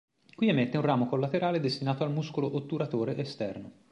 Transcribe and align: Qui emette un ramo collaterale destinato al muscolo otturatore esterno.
Qui 0.35 0.47
emette 0.47 0.77
un 0.77 0.81
ramo 0.83 1.05
collaterale 1.05 1.59
destinato 1.59 2.03
al 2.03 2.09
muscolo 2.11 2.55
otturatore 2.55 3.15
esterno. 3.17 3.71